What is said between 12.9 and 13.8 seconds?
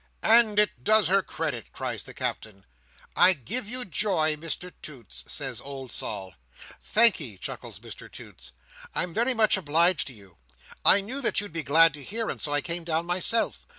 myself.